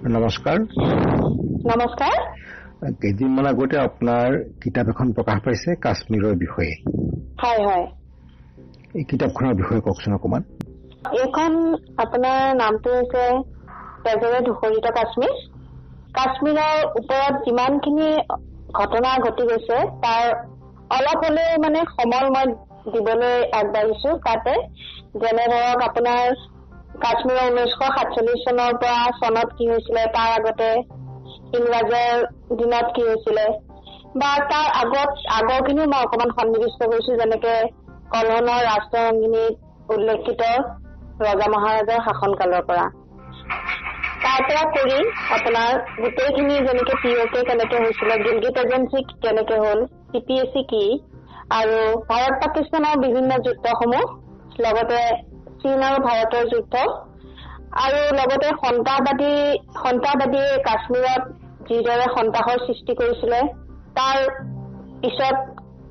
নমস্কাৰ। 0.00 0.58
নমস্কাৰ। 1.64 2.14
কেইদিনমান 3.00 3.46
আগতে 3.46 3.76
আপোনাৰ 3.78 4.36
কিতাপ 4.62 4.86
এখন 4.88 5.10
প্ৰকাশ 5.12 5.38
পাইছে 5.44 5.74
কাশ্মীৰৰ 5.76 6.34
বিষয়ে। 6.34 6.72
হয় 7.42 7.60
হয়। 7.66 7.86
এই 8.94 9.04
কিতাপখনৰ 9.04 9.54
বিষয়ে 9.54 9.80
কওকচোন 9.80 10.12
অকণমান। 10.14 10.42
এইখন 11.18 11.52
আপোনাৰ 11.98 12.38
নামটো 12.56 12.90
হৈছে 12.90 13.24
তেজেৰে 14.04 14.40
ধূসৰিত 14.40 14.86
কাশ্মীৰ। 14.90 15.34
কাশ্মীৰৰ 16.14 16.76
ওপৰত 16.96 17.34
যিমানখিনি 17.44 18.08
ঘটনা 18.74 19.10
ঘটি 19.18 19.42
গৈছে 19.42 19.78
তাৰ 20.02 20.24
অলপ 20.90 21.18
হলেও 21.24 21.60
মানে 21.62 21.80
সমল 21.90 22.24
মই 22.30 22.46
দিবলৈ 22.92 23.36
আগবাঢ়িছো। 23.52 24.16
তাতে 24.16 24.54
যেনে 25.16 25.44
ধৰক 25.46 25.78
আপোনাৰ 25.88 26.34
কাশ্মীৰৰ 27.00 27.46
ঊনৈছশ 27.46 27.92
সাতচল্লিশ 27.96 28.40
চনৰ 28.46 28.78
পৰা 28.80 29.00
চনত 29.18 29.58
কি 29.58 29.68
হৈছিলে 29.68 30.02
তাৰ 30.14 30.30
আগতে 30.32 30.70
ইংৰাজৰ 31.58 32.24
দিনত 32.58 32.86
কি 32.96 33.02
হৈছিলে 33.02 33.46
বা 34.14 34.30
তাৰ 34.50 34.66
আগত 34.78 35.10
আগৰখিনিও 35.34 35.90
মই 35.92 36.06
অকণমান 36.06 36.32
সন্নিৱিষ্ট 36.38 36.88
কৰিছো 36.92 37.18
যেনেকে 37.20 37.54
কলহনৰ 38.12 38.60
ৰাষ্ট্ৰসংগিনীত 38.66 39.54
উল্লেখিত 39.90 40.42
ৰজা 41.20 41.46
মহাৰাজাৰ 41.54 42.02
শাসনকালৰ 42.08 42.66
পৰা। 42.68 42.86
তাৰ 44.24 44.40
পৰা 44.48 44.64
কৰি 44.74 44.98
আপোনাৰ 45.36 45.72
গোটেইখিনি 45.96 46.56
যেনেকে 46.66 46.98
পি 47.02 47.14
অ' 47.16 47.28
কে 47.34 47.44
কেনেকে 47.44 47.82
হৈছিলে 47.84 48.18
গিলগিট 48.24 48.60
এজেঞ্চি 48.64 49.04
কেনেকে 49.22 49.58
হ'ল 49.58 49.84
চি 50.12 50.22
পি 50.26 50.38
এছ 50.38 50.48
চি 50.54 50.62
কি 50.72 50.84
আৰু 51.56 51.78
ভাৰত 52.08 52.34
পাকিস্তানৰ 52.44 53.02
বিভিন্ন 53.04 53.38
যুদ্ধসমূহ 53.46 54.04
লগতে 54.60 55.02
চীন 55.62 55.82
আৰু 55.86 55.98
ভাৰতৰ 56.04 56.44
যুদ্ধ। 56.52 56.74
আৰু 57.80 57.98
লগতে 58.18 58.48
সন্ত্ৰাসবাদী 58.60 59.32
সন্ত্ৰাসবাদীয়ে 59.78 60.52
কাশ্মীৰত 60.68 61.22
যিদৰে 61.68 62.06
সন্ত্ৰাসৰ 62.14 62.58
সৃষ্টি 62.66 62.92
কৰিছিলে 63.00 63.40
তাৰ 63.98 64.18
পিছত 65.02 65.36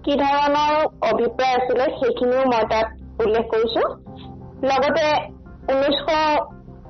কি 0.06 0.16
ধৰণৰ 0.22 0.74
অভিপ্ৰায় 1.10 1.56
আছিলে 1.58 1.86
সেইখিনিও 2.00 2.46
মই 2.52 2.64
তাত 2.72 2.88
উল্লেখ 3.26 3.46
কৰিছো। 3.54 3.82
লগতে 4.64 5.08
ঊনৈছশ 5.70 6.10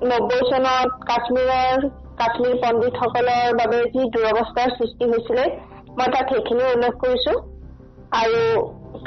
নব্বৈ 0.10 0.42
চনত 0.50 1.08
কাশ্মীৰৰ 1.10 1.88
কাশ্মীৰ 2.20 2.56
পণ্ডিতসকলৰ 2.64 3.58
বাবে 3.60 3.80
যি 3.96 4.06
দুৰৱস্থাৰ 4.16 4.70
সৃষ্টি 4.78 5.10
হৈছিলে 5.12 5.46
মই 5.98 6.08
তাত 6.16 6.26
সেইখিনিও 6.34 6.74
উল্লেখ 6.76 6.94
কৰিছো। 7.04 7.34
আৰু 8.20 8.40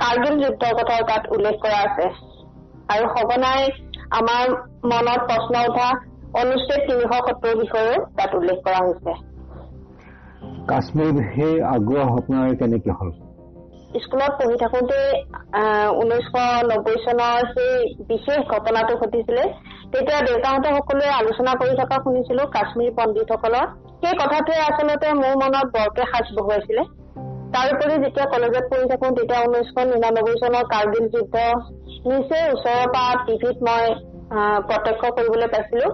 কাৰ্গিল 0.02 0.34
যুদ্ধৰ 0.42 0.76
কথাও 0.80 1.08
তাত 1.08 1.32
উল্লেখ 1.36 1.56
কৰা 1.62 1.80
আছে। 1.86 2.06
আৰু 2.88 3.04
সঘনাই 3.14 3.62
আমাৰ 4.18 4.44
মনত 4.92 5.20
প্ৰশ্ন 5.28 5.54
উঠা 5.68 5.88
অনুচ্ছেদ 6.40 6.80
তিনিশ 6.88 7.10
সত্তৰ 7.26 7.54
বিষয়েও 7.56 7.98
তাত 8.16 8.30
উল্লেখ 8.34 8.58
কৰা 8.66 8.80
হৈছে। 8.86 9.12
কাশ্মীৰ 10.70 11.12
বিষয়ে 11.18 11.52
আগ্ৰহ 11.74 12.08
আপোনাৰ 12.18 12.56
কেনেকে 12.60 12.92
হ'ল? 12.98 13.10
স্কুলত 14.02 14.32
পঢ়ি 14.38 14.56
থাকোতে 14.62 15.00
ঊনৈছশ 16.00 16.34
নব্বৈ 16.70 16.96
চনৰ 17.04 17.38
সেই 17.54 17.72
বিশেষ 18.10 18.40
ঘটনাটো 18.54 18.94
ঘটিছিলে। 18.96 19.44
তেতিয়া 19.92 20.20
দেউতাহঁতে 20.28 20.68
সকলোৱে 20.76 21.08
আলোচনা 21.20 21.52
কৰি 21.60 21.74
থকা 21.80 21.96
শুনিছিলো 22.04 22.42
কাশ্মীৰ 22.56 22.92
পণ্ডিতসকলৰ। 22.98 23.66
সেই 24.00 24.14
কথাটোৱে 24.22 24.60
আচলতে 24.68 25.08
মোৰ 25.22 25.34
মনত 25.42 25.66
বৰকে 25.76 26.02
সাজ 26.12 26.26
বহুৱাইছিলে। 26.38 26.82
তাৰোপৰি 27.54 27.94
যেতিয়া 28.04 28.26
কলেজত 28.32 28.64
পঢ়ি 28.70 28.86
থাকো 28.90 29.06
তেতিয়া 29.16 29.40
ঊনৈছশ 29.46 29.76
নিৰানব্বৈ 29.90 30.34
চনৰ 30.42 30.64
কাৰ্গিল 30.74 31.04
যুদ্ধ 31.14 31.34
নিচেই 32.10 32.46
ওচৰৰ 32.54 32.86
পৰা 32.94 33.12
টিভিত 33.26 33.56
মই 33.68 33.84
প্ৰত্যক্ষ 34.68 35.10
কৰিবলৈ 35.16 35.48
পাইছিলো। 35.54 35.88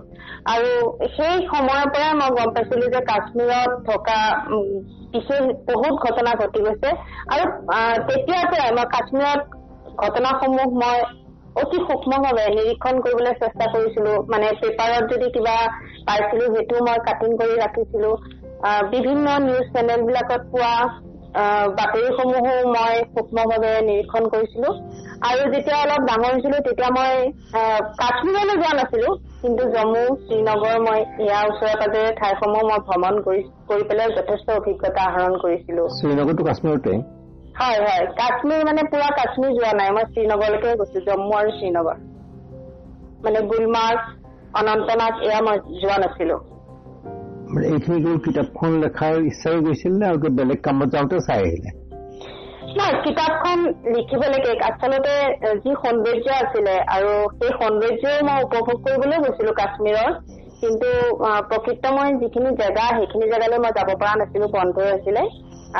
আৰু 0.53 0.71
সেই 1.17 1.37
সময়ৰ 1.53 1.87
পৰাই 1.95 2.13
মই 2.21 2.31
গম 2.39 2.51
পাইছিলো 2.57 2.91
যে 2.95 3.01
কাশ্মীৰত 3.11 3.71
থকা 3.89 4.19
বিশেষ 5.15 5.43
বহুত 5.71 5.95
ঘটনা 6.07 6.33
ঘটি 6.43 6.61
গৈছে। 6.67 6.91
আৰু 7.35 7.45
তেতিয়াৰ 8.09 8.45
পৰাই 8.53 8.71
মই 8.79 8.87
কাশ্মীৰত 8.97 9.41
ঘটনাসমূহ 10.05 10.69
মই 10.83 10.99
অতি 11.61 11.79
সূক্ষ্মভাৱে 11.87 12.47
নিৰীক্ষণ 12.57 12.99
কৰিবলৈ 13.05 13.35
চেষ্টা 13.43 13.67
কৰিছিলো। 13.75 14.13
মানে 14.33 14.51
পেপাৰত 14.61 15.03
যদি 15.13 15.31
কিবা 15.37 15.57
পাইছিলো 16.09 16.45
সেইটো 16.55 16.85
মই 16.89 16.99
কাটিং 17.09 17.37
কৰি 17.41 17.55
ৰাখিছিলো। 17.63 18.11
বিভিন্ন 18.93 19.27
নিউজ 19.47 19.67
চেনেল 19.75 20.01
বিলাকত 20.09 20.43
পোৱা 20.53 20.73
বাতৰিসমূহো 21.79 22.53
মই 22.75 22.95
সূক্ষ্মভাৱে 23.15 23.73
নিৰীক্ষণ 23.89 24.25
কৰিছিলো। 24.35 24.69
আৰু 25.29 25.43
যেতিয়া 25.55 25.79
অলপ 25.85 26.03
ডাঙৰ 26.09 26.33
হৈছিলো 26.35 26.59
তেতিয়া 26.67 26.91
মই 26.99 27.15
কাশ্মীৰলৈ 28.01 28.57
যোৱা 28.63 28.73
নাছিলো 28.81 29.09
কিন্তু 29.43 29.63
জম্মু 29.75 30.03
শ্ৰীনগৰ 30.25 30.77
মই 30.87 31.01
ইয়াৰ 31.27 31.45
ওচৰে 31.51 31.75
পাজৰে 31.81 32.11
ঠাইসমূহ 32.21 32.63
মই 32.71 32.81
ভ্ৰমণ 32.89 33.15
কৰি 33.27 33.43
কৰি 33.69 33.83
পেলাই 33.89 34.09
যথেষ্ট 34.19 34.47
অভিজ্ঞতা 34.51 35.03
আহৰণ 35.11 35.35
কৰিছিলো। 35.45 35.83
শ্ৰীনগৰটো 35.99 36.43
কাশ্মীৰতে? 36.49 36.93
হয় 37.61 37.79
হয়। 37.87 38.05
কাশ্মীৰ 38.21 38.65
মানে 38.69 38.83
পুৰা 38.93 39.09
কাশ্মীৰ 39.21 39.53
যোৱা 39.59 39.73
নাই। 39.81 39.91
মই 39.97 40.05
শ্ৰীনগৰলৈকে 40.13 40.77
গৈছো 40.81 41.01
জম্মু 41.09 41.33
আৰু 41.41 41.51
শ্ৰীনগৰ। 41.59 41.97
মানে 43.25 43.41
গুলমাৰ্গ 43.51 44.01
অনন্তনাগ 44.61 45.15
এয়া 45.29 45.41
মই 45.47 45.57
যোৱা 45.81 45.97
নাছিলো। 46.05 46.37
এইখিনি 47.67 47.99
কেৱল 48.05 48.19
কিতাপখন 48.25 48.73
লেখাৰ 48.85 49.15
ইচ্ছাৰে 49.31 49.59
গৈছিল 49.67 49.93
নে 50.01 50.07
আৰু 50.07 50.19
বেলেগ 50.39 50.61
কামত 50.67 50.89
যাওঁতে 50.95 51.19
চাই 51.27 51.41
আহিলে? 51.49 51.71
নাই 52.79 52.93
কিতাপখন 53.05 53.59
লিখিবলৈকে 53.95 54.53
আচলতে 54.69 55.15
যি 55.65 55.71
সৌন্দৰ্য 55.83 56.29
আছিলে 56.43 56.75
আৰু 56.97 57.13
সেই 57.39 57.53
সৌন্দৰ্যও 57.61 58.27
মই 58.29 58.39
উপভোগ 58.47 58.77
কৰিবলৈ 58.87 59.19
গৈছিলো 59.25 59.53
কাশ্মীৰৰ। 59.61 60.11
কিন্তু 60.63 60.89
প্ৰকৃত 61.51 61.93
মই 61.97 62.09
যিখিনি 62.23 62.51
জেগা 62.61 62.87
সেইখিনি 62.99 63.27
জেগালৈ 63.33 63.59
মই 63.65 63.73
যাব 63.79 63.91
পৰা 64.01 64.15
নাছিলো 64.21 64.47
বন্ধ 64.57 64.77
আছিলে। 64.95 65.23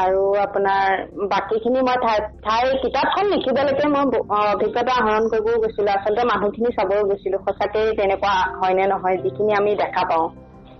আৰু 0.01 0.23
আপোনাৰ 0.47 0.89
বাকীখিনি 1.31 1.81
মই 1.89 1.97
ঠাই 2.03 2.19
ঠাই 2.47 2.65
কিতাপখন 2.83 3.31
লিখিবলৈকে 3.35 3.89
মই 3.95 4.05
অভিজ্ঞতা 4.41 4.93
আহৰণ 5.01 5.25
কৰিবও 5.33 5.63
গৈছিলো। 5.63 5.91
আচলতে 5.97 6.23
মানুহখিনি 6.33 6.71
চাবও 6.77 7.07
গৈছিলো 7.09 7.39
সঁচাকে 7.47 7.81
তেনেকুৱা 7.99 8.35
হয়নে 8.61 8.85
নহয় 8.93 9.17
যিখিনি 9.25 9.53
আমি 9.61 9.75
দেখা 9.85 10.05
পাওঁ। 10.11 10.29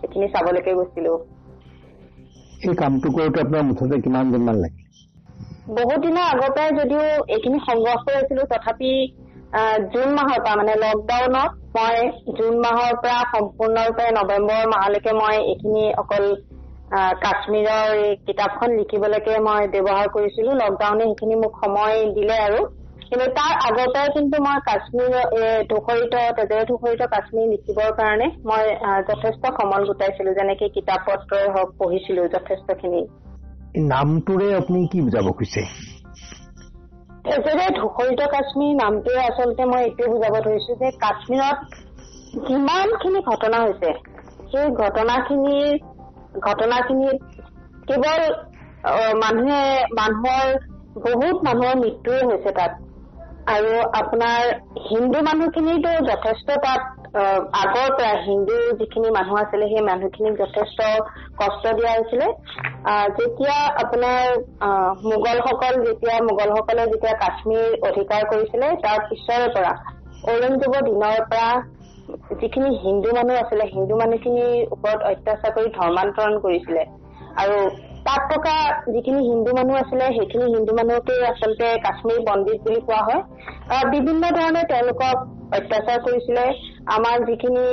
সেইখিনি 0.09 0.31
চাবলৈকে 0.33 0.77
গৈছিলো। 0.77 1.17
এই 2.63 2.75
কামটো 2.79 3.13
কৰোঁতে 3.13 3.43
আপোনাৰ 3.43 3.67
মুঠতে 3.67 4.01
কিমান 4.03 4.33
দিনমান 4.33 4.63
লাগিল? 4.63 4.87
বহুত 5.71 5.99
দিনৰ 6.03 6.27
আগৰ 6.27 6.51
পৰাই 6.53 6.75
যদিও 6.75 7.07
এইখিনি 7.29 7.59
সংগ্ৰহ 7.63 7.97
কৰি 8.03 8.17
আছিলো 8.19 8.45
তথাপি 8.51 8.93
জুন 9.89 10.15
মাহৰ 10.15 10.41
পৰা 10.41 10.55
মানে 10.57 10.75
লকডাউনত 10.79 11.51
মই 11.75 12.37
জুন 12.37 12.59
মাহৰ 12.61 12.93
পৰা 12.99 13.19
সম্পূৰ্ণৰূপে 13.31 14.07
নৱেম্বৰ 14.15 14.71
মাহলৈকে 14.71 15.15
মই 15.17 15.37
এইখিনি 15.45 15.85
অকল 15.99 16.25
কাশ্মীৰৰ 17.21 17.93
এই 17.99 18.17
কিতাপখন 18.25 18.75
লিখিবলৈকে 18.79 19.37
মই 19.43 19.69
ব্যৱহাৰ 19.77 20.11
কৰিছিলো। 20.13 20.57
লকডাউনে 20.59 21.05
সেইখিনি 21.09 21.35
মোক 21.41 21.53
সময় 21.59 21.97
দিলে 22.15 22.37
আৰু। 22.43 22.61
কিন্তু 23.11 23.27
তাৰ 23.37 23.53
পৰাই 23.91 24.09
কিন্তু 24.15 24.39
মই 24.45 24.59
কাশ্মীৰ 24.65 25.13
ধূসৰিত 25.69 26.15
তেজেৰে 26.39 26.65
ধূসৰিত 26.71 27.07
কাশ্মীৰ 27.13 27.47
লিখিবৰ 27.53 27.93
কাৰণে 28.01 28.27
মই 28.45 28.65
যথেষ্ট 29.11 29.53
সমল 29.59 29.87
গোটাইছিলো 29.91 30.35
যেনেকে 30.39 30.67
কিতাপ 30.75 31.07
পত্ৰই 31.07 31.47
হওক 31.55 31.71
পঢ়িছিলো 31.79 32.27
যথেষ্টখিনি। 32.35 33.01
নামটোৰে 33.89 34.49
আপুনি 34.55 34.81
কি 34.93 34.99
বুজাব 35.01 35.31
খুজিছে 35.39 35.63
তেজেৰে 37.25 37.67
ধূসৰিত 37.77 38.27
কাশ্মীৰ 38.35 38.75
নামটোৱে 38.77 39.23
আচলতে 39.23 39.69
মই 39.71 39.83
এইটোৱে 39.83 40.11
বুজাব 40.13 40.35
ধৰিছো 40.47 40.77
যে 40.83 40.91
কাশ্মীৰত 41.05 41.59
যিমানখিনি 42.47 43.21
ঘটনা 43.31 43.63
হৈছে 43.63 43.91
সেই 44.53 44.67
ঘটনাখিনিৰ 44.83 45.71
ঘটনাখিনিত 46.43 47.17
কেৱল 47.89 48.21
মানুহে 49.23 49.63
মানুহৰ 49.99 50.47
বহুত 51.03 51.37
মানুহৰ 51.49 51.75
মৃত্যুৱে 51.77 52.23
হৈছে 52.31 52.55
তাত। 52.61 52.73
আৰু 53.53 53.75
আপোনাৰ 53.99 54.43
হিন্দু 54.87 55.21
মানুহখিনিতো 55.27 55.93
যথেষ্ট 56.07 56.57
তাত 56.65 56.83
আগৰ 57.61 57.89
পৰা 57.99 58.11
হিন্দু 58.25 58.57
যিখিনি 58.81 59.13
মানুহ 59.17 59.39
আছিলে 59.43 59.69
সেই 59.71 59.85
মানুহখিনিক 59.87 60.35
যথেষ্ট 60.41 60.89
কষ্ট 61.39 61.73
দিয়া 61.79 61.93
হৈছিলে। 61.93 62.27
যেতিয়া 63.19 63.57
আপোনাৰ 63.83 64.21
মোগলসকল 65.07 65.81
যেতিয়া 65.87 66.15
মোগলসকলে 66.29 66.85
যেতিয়া 66.93 67.15
কাশ্মীৰ 67.25 67.67
অধিকাৰ 67.91 68.29
কৰিছিলে 68.33 68.71
তাৰ 68.85 68.99
পিছৰে 69.09 69.49
পৰা 69.57 69.73
ঔৰংজেবৰ 70.33 70.87
দিনৰ 70.91 71.19
পৰা 71.33 71.51
যিখিনি 72.41 72.71
হিন্দু 72.85 73.09
মানুহ 73.19 73.43
আছিলে 73.43 73.65
হিন্দু 73.75 73.95
মানুহখিনিৰ 74.03 74.55
ওপৰত 74.77 75.01
অত্যাচাৰ 75.13 75.55
কৰি 75.57 75.69
ধৰ্মান্তৰণ 75.79 76.35
কৰিছিলে। 76.47 76.83
আৰু 77.43 77.57
তাত 78.09 78.23
থকা 78.33 78.57
যিখিনি 78.93 79.21
হিন্দু 79.31 79.55
মানুহ 79.57 79.79
আছিলে 79.79 80.07
সেইখিনি 80.17 80.47
হিন্দু 80.53 80.75
মানুহকে 80.77 81.17
আচলতে 81.31 81.67
কাশ্মীৰ 81.87 82.21
পণ্ডিত 82.29 82.59
বুলি 82.67 82.81
কোৱা 82.87 83.01
হয়। 83.09 83.23
বিভিন্ন 83.95 84.31
ধৰণে 84.37 84.63
তেওঁলোকক 84.71 85.17
অত্যাচাৰ 85.59 85.99
কৰিছিলে। 86.07 86.45
আমাৰ 86.95 87.17
যিখিনি 87.29 87.67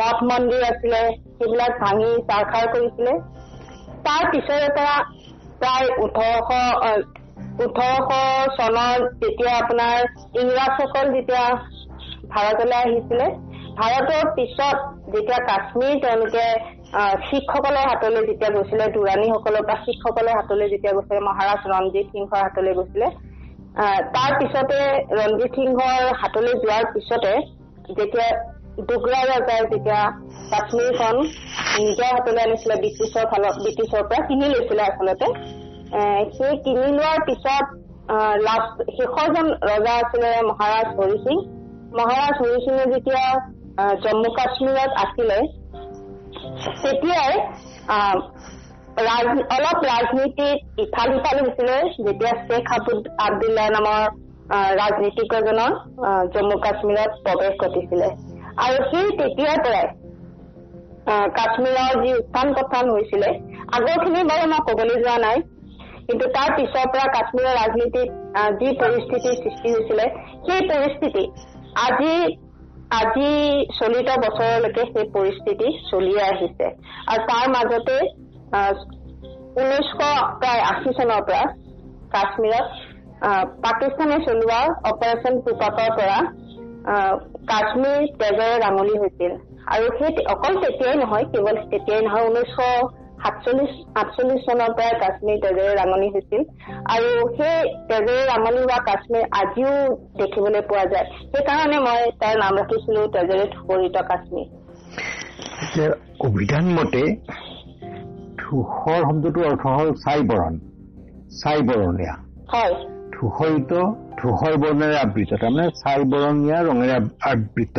মঠ 0.00 0.18
মন্দিৰ 0.30 0.66
আছিলে 0.66 1.00
সেইবিলাক 1.36 1.72
ভাঙি 1.84 2.10
চাৰখাৰ 2.28 2.66
কৰিছিলে। 2.74 3.14
তাৰ 4.04 4.22
পিছৰে 4.32 4.68
পৰা 4.76 4.96
প্ৰায় 5.62 5.88
ওঠৰশ 6.04 6.48
ওঠৰশ 7.64 8.10
চনত 8.58 9.00
যেতিয়া 9.22 9.52
আপোনাৰ 9.56 9.98
ইংৰাজসকল 10.42 11.06
যেতিয়া 11.14 11.44
ভাৰতলৈ 12.34 12.78
আহিছিলে 12.82 13.26
ভাৰতৰ 13.80 14.30
পিছত 14.36 14.76
যেতিয়া 15.12 15.38
কাশ্মীৰ 15.48 15.94
তেওঁলোকে 16.04 16.46
শিখসকলৰ 16.90 17.76
হাতলৈ 17.80 18.22
যেতিয়া 18.28 18.50
গৈছিলে 18.54 18.86
দুৰাণীসকলৰ 18.94 19.66
পৰা 19.66 19.74
শিখসকলৰ 19.82 20.30
হাতলৈ 20.36 20.70
যেতিয়া 20.70 20.94
গৈছিলে 20.94 21.20
মহাৰাজ 21.26 21.66
ৰঞ্জিত 21.72 22.06
সিংহৰ 22.14 22.40
হাতলৈ 22.44 22.72
গৈছিলে 22.78 23.10
তাৰ 24.16 24.32
পিছতে 24.40 24.78
ৰঞ্জিত 25.18 25.52
সিংহৰ 25.58 26.08
হাতলৈ 26.22 26.56
যোৱাৰ 26.64 26.88
পিছতে 26.94 27.34
যেতিয়া 27.90 28.26
ডোগৰা 28.88 29.20
ৰজাই 29.28 29.62
যেতিয়া 29.70 30.00
কাশ্মীৰখন 30.50 31.14
নিজৰ 31.78 32.10
হাতলৈ 32.16 32.42
আনিছিলে 32.46 32.80
ব্ৰিটিছৰ 32.82 33.30
ফালৰ 33.30 33.62
ব্ৰিটিছৰ 33.62 34.02
পৰা 34.10 34.26
কিনি 34.26 34.50
লৈছিলে 34.54 34.82
আচলতে 34.82 35.30
সেই 36.34 36.58
কিনি 36.66 36.90
লোৱাৰ 36.98 37.24
পিছত 37.30 37.64
লাষ্ট 38.48 38.90
শেষৰজন 38.98 39.54
ৰজা 39.70 39.94
আছিলে 40.02 40.34
মহাৰাজ 40.50 40.92
হৰি 40.98 41.22
সিং। 41.24 41.40
মহাৰাজ 41.98 42.34
হৰি 42.42 42.60
সিঙে 42.66 42.84
যেতিয়া 42.92 43.24
জম্মু 44.04 44.30
কাশ্মীৰত 44.38 44.90
আছিলে 45.06 45.40
তেতিয়াই 46.60 47.34
অলপ 49.56 49.78
ৰাজনীতিত 49.90 50.58
ইফাল 50.84 51.08
সিফাল 51.14 51.36
হৈছিলে 51.44 51.76
যেতিয়া 52.06 52.32
শ্বেখ 52.40 52.64
আব্দুল 52.76 52.98
আব্দুল্লাহ 53.26 53.66
নামৰ 53.76 54.02
আহ, 56.08 56.22
জম্মু 56.34 56.56
কাশ্মীৰত 56.64 57.10
প্ৰৱেশ 57.24 57.54
ঘটিছিলে। 57.62 58.08
আৰু 58.64 58.78
সেই 58.90 59.06
তেতিয়াৰ 59.18 59.58
পৰাই 59.64 59.86
কাশ্মীৰৰ 61.36 61.92
যি 62.02 62.10
উত্থান 62.20 62.48
পথান 62.58 62.84
হৈছিলে 62.94 63.28
আগৰখিনি 63.76 64.20
বাৰু 64.30 64.44
মই 64.52 64.60
কবলৈ 64.68 64.96
যোৱা 65.04 65.16
নাই 65.26 65.38
কিন্তু 66.06 66.24
তাৰ 66.36 66.48
পিছৰ 66.56 66.86
পৰা 66.92 67.06
কাশ্মীৰৰ 67.16 67.54
ৰাজনীতিত 67.60 68.08
যি 68.60 68.68
পৰিস্থিতিৰ 68.82 69.34
সৃষ্টি 69.42 69.68
হৈছিলে 69.74 70.06
সেই 70.46 70.60
পৰিস্থিতি 70.72 71.24
আজি 71.86 72.14
আজি 72.90 73.26
চলিত 73.78 74.08
বছৰলৈকে 74.22 74.84
সেই 74.86 75.06
পৰিস্থিতি 75.16 75.68
চলিয়ে 75.90 76.22
আহিছে। 76.22 76.66
আৰু 77.10 77.20
তাৰ 77.28 77.44
মাজতে 77.52 77.98
ঊনৈছশ 79.56 79.90
প্ৰায় 80.40 80.62
আশী 80.70 80.94
চনৰ 80.98 81.20
পৰা 81.28 81.42
কাশ্মীৰত 82.14 82.66
পাকিস্তানে 83.66 84.16
চলোৱা 84.26 84.58
অপাৰেচন 84.90 85.38
পুপাকৰ 85.46 85.88
পৰা 85.98 86.18
কাশ্মীৰ 87.52 88.00
তেজেৰে 88.20 88.56
ৰাঙলী 88.64 88.96
হৈছিল। 89.02 89.32
আৰু 89.74 89.86
সেই 89.98 90.26
অকল 90.34 90.54
তেতিয়াই 90.62 90.96
নহয় 91.02 91.26
কেৱল 91.32 91.56
তেতিয়াই 91.70 92.02
নহয় 92.06 92.26
ঊনৈছশ 92.28 92.58
সাতচল্লিশ 93.22 93.72
আঠচল্লিশ 93.94 94.40
চনৰ 94.46 94.70
পৰাই 94.76 94.94
কাশ্মীৰ 95.00 95.38
তেজেৰে 95.40 95.74
ৰাঙলী 95.74 96.08
হৈছিল। 96.08 96.42
আৰু 96.94 97.08
সেই 97.36 97.58
তেজেৰে 97.88 98.22
ৰাঙলী 98.26 98.60
হোৱা 98.62 98.78
কাশ্মীৰ 98.78 99.24
আজিও 99.40 99.74
দেখিবলৈ 100.18 100.60
পোৱা 100.60 100.84
যায়। 100.84 101.06
সেইকাৰণে 101.32 101.78
মই 101.78 102.00
তাৰ 102.20 102.34
নাম 102.38 102.52
ৰাখিছিলো 102.56 103.06
তেজেৰে 103.06 103.44
ধুকৰিত 103.54 103.96
কাশ্মীৰ। 104.10 104.46
অভিধান 106.20 106.64
মতে 106.64 107.02
ধূসৰ 108.38 109.00
শব্দটোৰ 109.04 109.44
অৰ্থ 109.46 109.64
হ'ল 109.66 109.92
ছাই 109.92 110.20
বৰণ 110.22 110.58
ছাই 111.40 111.58
বৰণীয়া 111.62 112.14
হয়। 112.52 112.74
ধূসৰিত 113.12 113.72
ধূসৰ 114.20 114.54
বৰ্ণেৰে 114.56 114.96
আবৃত। 114.98 115.30
তাৰমানে 115.40 115.68
ছাই 115.70 116.04
বৰণীয়া 116.04 116.58
ৰঙেৰে 116.62 116.92
আব- 116.92 117.14
আবৃত। 117.30 117.76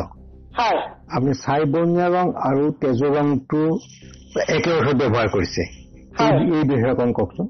আপুনি 0.52 1.34
ছাই 1.42 1.62
বৰণীয়া 1.68 2.08
ৰং 2.10 2.28
আৰু 2.42 2.64
তেজৰ 2.80 3.12
ৰংটো 3.16 3.62
একে 4.48 4.72
অৰ্থত 4.74 4.96
ব্যৱহাৰ 5.02 5.28
কৰিছে। 5.30 5.64
এই- 6.22 6.68
বিষয়ে 6.68 6.92
অকণ 6.92 7.12
কওকচোন। 7.12 7.48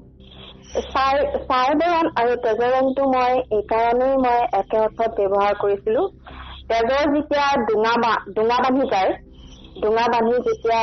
ছাই 0.84 1.16
ছাই 1.46 1.70
বৰণ 1.80 2.06
আৰু 2.16 2.36
তেজৰ 2.44 2.70
ৰংটো 2.74 3.08
মই 3.10 3.32
এইকাৰণেই 3.56 4.14
মই 4.18 4.38
একে 4.60 4.78
অৰ্থত 4.78 5.10
ব্যৱহাৰ 5.18 5.54
কৰিছিলো। 5.60 6.02
তেজৰ 6.68 7.04
যেতিয়া 7.14 7.46
ডোঙা 7.68 7.94
ডোঙা 8.36 8.58
বান্ধি 8.58 8.86
যায় 8.92 9.10
ডোঙা 9.80 10.06
বান্ধি 10.12 10.36
যেতিয়া 10.46 10.80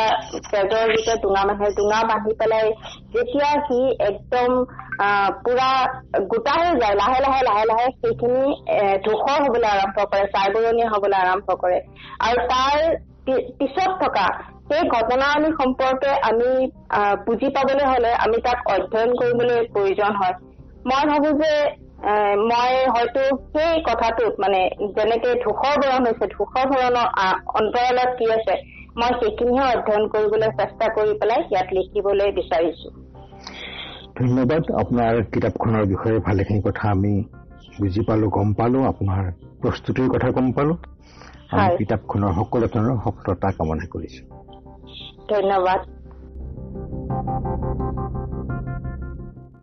তেজৰ 0.51 0.85
যেতিয়া 0.93 1.15
ডোঙা 1.23 1.41
বান্ধে 1.49 1.67
ডোঙা 1.79 1.99
বান্ধি 2.09 2.31
পেলাই 2.39 2.67
যেতিয়া 3.13 3.49
সি 3.67 3.79
একদম 4.07 4.49
পুৰা 5.43 5.69
গোটা 6.31 6.53
হৈ 6.59 6.71
যায় 6.81 6.95
লাহে 7.01 7.19
লাহে 7.25 7.41
লাহে 7.49 7.65
লাহে 7.71 7.87
সেইখিনি 7.97 8.43
ধূসৰ 9.05 9.37
হবলৈ 9.45 9.69
আৰম্ভ 9.73 9.97
কৰে 10.11 10.25
ছাইবৰণীয়া 10.33 10.89
হবলৈ 10.93 11.17
আৰম্ভ 11.25 11.47
কৰে। 11.63 11.77
আৰু 12.27 12.37
তাৰ 12.51 12.77
পিছত 13.59 13.91
থকা 14.01 14.25
সেই 14.69 14.83
ঘটনাৱলী 14.95 15.49
সম্পৰ্কে 15.59 16.11
আমি 16.29 16.49
বুজি 17.27 17.49
পাবলৈ 17.55 17.85
হলে 17.91 18.11
আমি 18.25 18.37
তাক 18.47 18.59
অধ্যয়ন 18.75 19.11
কৰিবলৈ 19.21 19.59
প্ৰয়োজন 19.73 20.11
হয়। 20.19 20.35
মই 20.89 21.03
ভাবো 21.11 21.29
যে 21.41 21.53
মই 22.49 22.73
হয়তো 22.95 23.23
সেই 23.53 23.79
কথাটোত 23.87 24.33
মানে 24.43 24.59
যেনেকে 24.97 25.31
ধূসৰ 25.45 25.73
বৰণ 25.81 26.05
হৈছে 26.07 26.25
ধূসৰ 26.35 26.65
বৰণৰ 26.73 27.07
অন্তৰালত 27.59 28.09
কি 28.19 28.29
আছে 28.37 28.55
মই 28.95 29.11
সেইখিনিহে 29.19 29.65
অধ্যয়ন 29.73 30.05
কৰিবলৈ 30.07 30.49
চেষ্টা 30.57 30.85
কৰি 30.95 31.13
পেলাই 31.19 31.41
ইয়াত 31.45 31.67
লিখিবলৈ 31.71 32.31
বিচাৰিছো। 32.31 32.89
ধন্যবাদ। 34.17 34.63
আপোনাৰ 34.79 35.19
কিতাপখনৰ 35.33 35.85
বিষয়ে 35.85 36.19
ভালেখিনি 36.19 36.61
কথা 36.65 36.89
আমি 36.89 37.13
বুজি 37.79 38.01
পালো 38.01 38.29
গম 38.29 38.53
পালো। 38.53 38.79
আপোনাৰ 38.83 39.23
প্ৰস্তুতিৰ 39.61 40.09
কথা 40.09 40.31
গম 40.31 40.51
পালো। 40.51 40.73
আমি 41.51 41.67
হয়। 41.67 41.77
কিতাপখনৰ 41.77 42.31
সকলো 42.35 42.65
ধৰণৰ 42.67 42.97
সফলতা 43.03 43.51
কামনা 43.51 43.85
কৰিছো। 43.89 44.23
ধন্যবাদ। 45.27 45.79